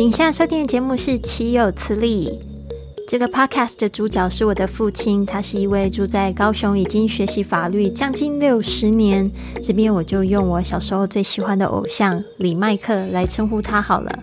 [0.00, 2.40] 影下收听的节目是《岂有此理》。
[3.10, 9.28] 这个 podcast 的主角是我的父亲，他是一位住在高雄，已经学习法律将近六十年。
[9.60, 14.16] 这边我就用我小时候最喜欢的偶像李麦克来称呼他好了。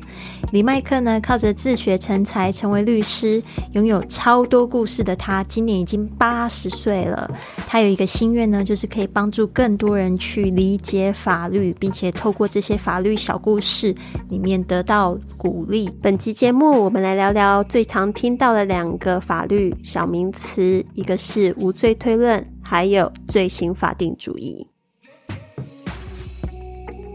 [0.53, 7.29] 李麦克呢，靠着自学成才，成为律师，拥有超多故事的他，今年已经八十岁了。
[7.67, 13.93] 他有一个心愿呢，就是可以帮助更多人去理解法律，并且透过这些法律小故事
[14.29, 15.89] 里面得到鼓励。
[16.01, 24.67] 本期节目，我们来聊聊最常听到的两两个法律小名词，一个是无罪推论，还有罪行法定主义。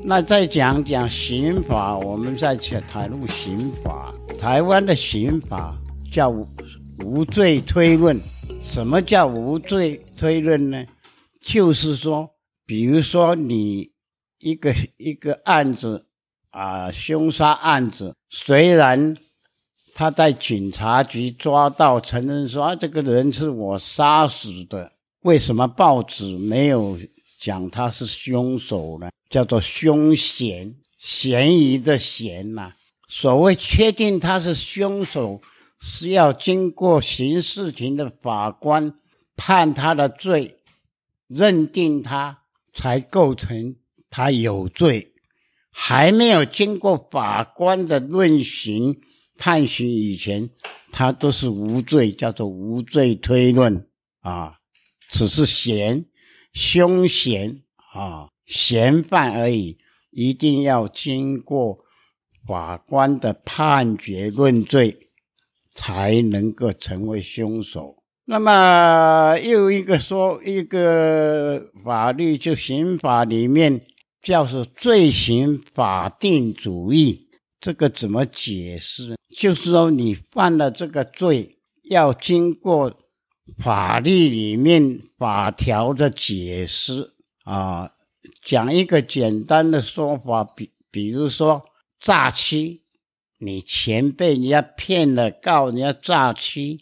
[0.04, 4.12] 那再讲讲刑法，我们再去谈论刑法。
[4.36, 5.70] 台湾的刑法
[6.10, 6.26] 叫
[7.04, 8.20] 无罪推论。
[8.60, 10.84] 什么叫无罪推论呢？
[11.40, 12.28] 就是说，
[12.66, 13.92] 比如说你
[14.40, 16.06] 一个一个案子
[16.50, 19.16] 啊，凶杀案子，虽然
[19.94, 26.98] 他在警察局抓到，承认说啊，这个人是我杀死的，为什么报纸没有
[27.40, 29.10] 讲他是凶手呢？
[29.28, 32.72] 叫做凶嫌，嫌疑的嫌呐。
[33.08, 35.40] 所谓确定他是凶手，
[35.80, 38.94] 是要经过刑事庭的法官
[39.36, 40.56] 判他的罪，
[41.28, 42.38] 认定他
[42.72, 43.76] 才构成
[44.08, 45.12] 他有罪。
[45.70, 49.00] 还没有经过法官的论刑
[49.44, 50.48] 判刑以前，
[50.92, 53.88] 他都是无罪，叫做无罪推论
[54.20, 54.54] 啊。
[55.10, 56.04] 只是嫌
[56.52, 57.60] 凶嫌
[57.92, 58.28] 啊。
[58.46, 59.78] 嫌犯而已，
[60.12, 61.78] 一定要经过
[62.46, 65.10] 法官的判决论罪，
[65.74, 67.96] 才能够成为凶手。
[68.26, 73.80] 那么又一个说，一个法律就刑法里面
[74.22, 77.28] 叫做罪行法定主义，
[77.60, 79.16] 这个怎么解释？
[79.36, 82.98] 就是说你犯了这个罪，要经过
[83.58, 87.14] 法律里面法条的解释
[87.44, 87.90] 啊。
[88.44, 91.64] 讲一个简单的说法，比比如说
[92.00, 92.82] 诈欺，
[93.38, 96.78] 你钱被人家骗了，告人家诈欺，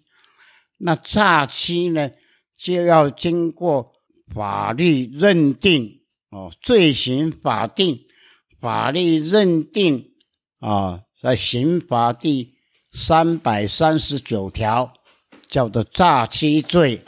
[0.79, 2.11] 那诈欺呢
[2.57, 3.93] 就要经过
[4.35, 8.01] 法律认定哦，罪行法定，
[8.61, 10.13] 法律认定
[10.59, 12.55] 啊，在刑法第
[12.93, 14.93] 三百三十九条
[15.49, 17.03] 叫做诈欺罪，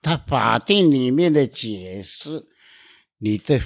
[0.00, 2.46] 它法定里面的解释，
[3.18, 3.60] 你的。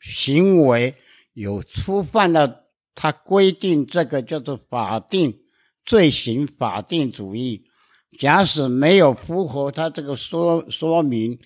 [0.00, 0.94] 行为
[1.34, 5.40] 有触犯了，他规定这个叫做法定
[5.84, 7.64] 罪行法定主义。
[8.16, 11.36] 假使没有符合他这个说说明，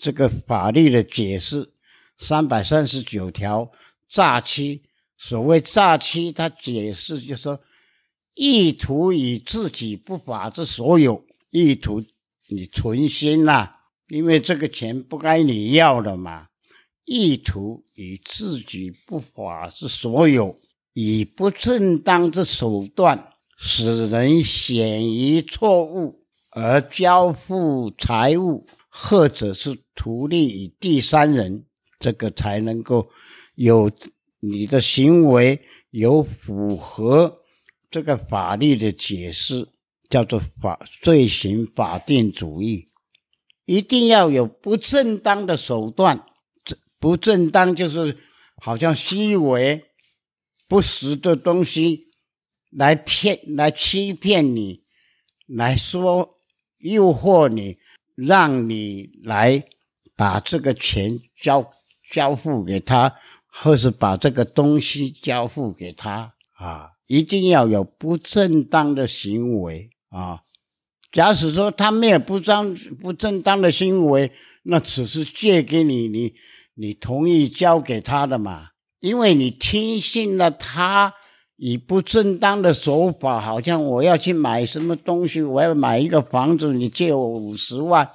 [0.00, 1.72] 这个法律的解释，
[2.18, 3.70] 三百三十九条
[4.10, 4.82] 诈欺，
[5.16, 7.60] 所谓诈欺，他解释就说，
[8.34, 12.04] 意图以自己不法之所有，意图
[12.48, 13.70] 你存心呐，
[14.08, 16.48] 因为这个钱不该你要的嘛。
[17.04, 20.60] 意图以自己不法之所有，
[20.92, 31.66] 以不正当之手段，使人显于错误而交付财物，或者是图利于第三人，
[31.98, 33.08] 这个才能够
[33.56, 33.90] 有
[34.44, 35.60] 你的行为
[35.90, 37.42] 有符合
[37.88, 39.68] 这个法律的解释，
[40.10, 42.88] 叫做法罪行法定主义，
[43.66, 46.26] 一定要有不正当的手段。
[46.98, 48.18] 不正当就是
[48.56, 49.84] 好像虚伪、
[50.68, 52.08] 不实的东西
[52.70, 54.82] 来骗、来欺骗你，
[55.46, 56.40] 来说
[56.78, 57.78] 诱惑你，
[58.16, 59.64] 让你来
[60.16, 61.72] 把这个钱交
[62.10, 63.16] 交付给他，
[63.52, 66.90] 或是把这个东西交付给他啊！
[67.06, 70.40] 一定要有不正当的行为啊！
[71.12, 74.32] 假使说他没有不当不正当的行为，
[74.62, 76.34] 那只是借给你你。
[76.74, 78.68] 你同意交给他的嘛？
[78.98, 81.12] 因为你听信了他
[81.56, 88.10] 以不正当的手法，好像我要去买什么东西，我要买一个房子，你借我五十万，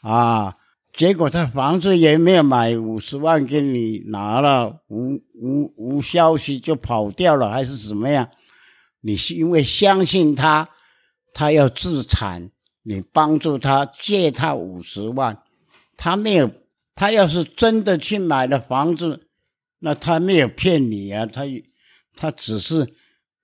[0.00, 0.56] 啊，
[0.92, 8.28] 结果他房子也没有买，五十万给你拿了，无无无消息就跑掉了，还是怎么样？
[9.00, 10.68] 你是因为相信他，
[11.32, 12.50] 他要自产，
[12.82, 15.42] 你帮助他借他五十万，
[15.96, 16.50] 他没有。
[16.94, 19.28] 他要是真的去买了房子，
[19.78, 21.44] 那他没有骗你啊，他
[22.14, 22.86] 他只是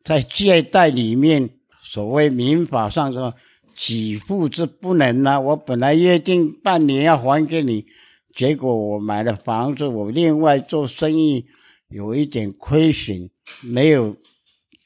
[0.04, 1.48] 在借贷里面，
[1.82, 3.34] 所谓民法上说
[3.78, 5.38] 给付之不能啊。
[5.38, 7.86] 我本来约定半年要还给你，
[8.34, 11.46] 结果我买了房子，我另外做生意
[11.88, 13.30] 有一点亏损，
[13.62, 14.16] 没有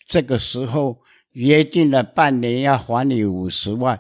[0.07, 1.01] 这个时候
[1.33, 3.99] 约定了半年要还你五十万，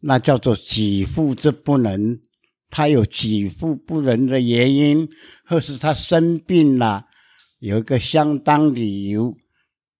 [0.00, 2.20] 那叫做给付之不能。
[2.70, 5.08] 他有给付不能的原因，
[5.46, 7.06] 或是他生病了，
[7.60, 9.32] 有一个相当理由，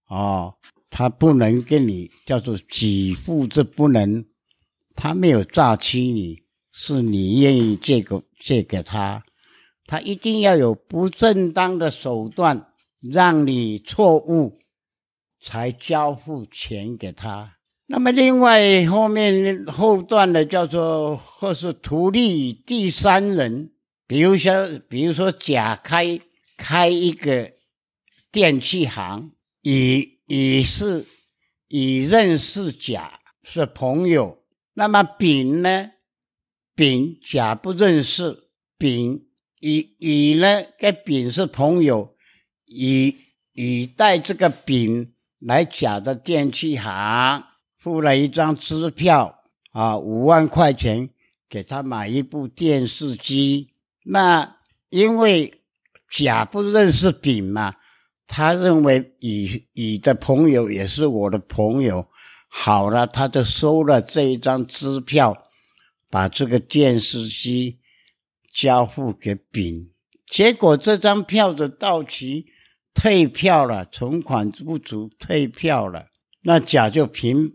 [0.08, 0.54] 哦，
[0.90, 4.24] 他不能跟你叫做给付之不能。
[4.94, 6.42] 他没有诈欺你，
[6.72, 9.24] 是你愿意借个借给他，
[9.86, 14.58] 他一定要有不正当的手段让你错误，
[15.42, 17.56] 才交付钱给他。
[17.86, 23.72] 那么，另外后面后段的叫做或是图利第三人，
[24.06, 26.18] 比如说，比如说甲开
[26.56, 27.52] 开一个
[28.32, 31.04] 电器行，乙乙是
[31.68, 34.38] 乙认识甲是朋友，
[34.74, 35.90] 那么丙呢，
[36.74, 39.26] 丙甲不认识，丙
[39.60, 42.14] 乙乙呢跟丙是朋友，
[42.66, 43.16] 乙
[43.52, 47.44] 乙带这个丙来甲的电器行。
[47.78, 49.42] 付了一张支票
[49.72, 51.10] 啊，五万块钱
[51.48, 53.68] 给他买一部电视机。
[54.04, 54.56] 那
[54.88, 55.62] 因为
[56.10, 57.74] 甲不认识丙嘛，
[58.26, 62.08] 他认为乙乙的朋友也是我的朋友。
[62.56, 65.36] 好了，他就收了这一张支票，
[66.08, 67.80] 把这个电视机
[68.52, 69.90] 交付给丙。
[70.30, 72.46] 结果这张票的到期，
[72.94, 76.06] 退票了，存款不足，退票了。
[76.42, 77.54] 那甲就凭。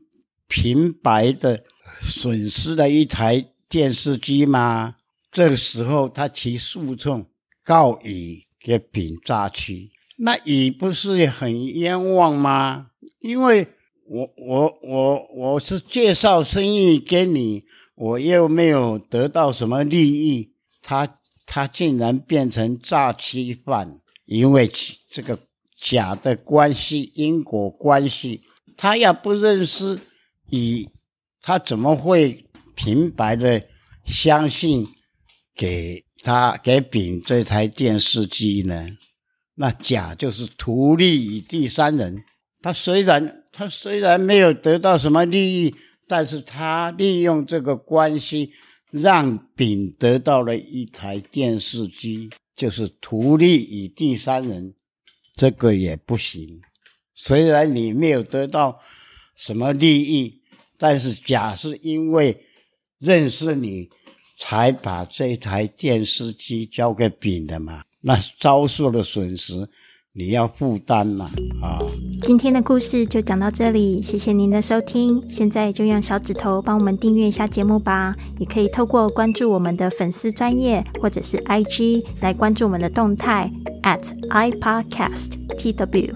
[0.52, 1.64] 平白的
[2.02, 4.96] 损失了一台电视机吗？
[5.32, 7.28] 这个时候他提诉讼
[7.64, 12.88] 告乙给丙诈欺，那乙不是很冤枉吗？
[13.20, 13.68] 因为
[14.12, 17.64] 我我我我是介绍生意给你，
[17.96, 20.52] 我又没有得到什么利益，
[20.82, 24.68] 他他竟然变成诈欺犯，因为
[25.08, 25.38] 这个
[25.80, 28.42] 假的关系因果关系，
[28.76, 30.00] 他要不认识。
[30.52, 30.90] 乙
[31.44, 32.44] 他怎么会
[32.76, 33.64] 平白的
[34.04, 34.88] 相信
[35.56, 38.90] 给他给丙这台电视机呢？
[39.54, 42.24] 那甲就是图利于第三人。
[42.64, 45.76] 他虽然他虽然没有得到什么利益，
[46.08, 48.54] 但是他利用这个关系
[48.90, 54.76] 让丙得到了一台电视机，就是图利于第三人，
[55.36, 56.62] 这个也不行。
[57.14, 58.80] 虽然你没有得到
[59.36, 60.40] 什么利益。
[60.82, 62.46] 但是甲是因为
[63.00, 63.90] 认识你，
[64.38, 67.84] 才把这台电视机交给丙的嘛？
[68.00, 69.70] 那遭受的损失
[70.14, 71.30] 你要负担嘛？
[71.62, 71.80] 啊！
[72.22, 75.24] 今天的故事就讲到这里，谢谢您的收听。
[75.30, 83.52] 现在就用小指头帮我们订阅一下节目吧，也可以透过关注我们的粉丝专业或者是 IG 来关注我们的动态
[83.84, 86.16] at iPodcastTW。